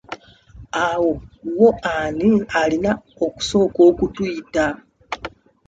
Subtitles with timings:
[0.87, 1.11] Awo
[1.57, 2.91] wo ani alina
[3.25, 4.65] okusooka okutuyita?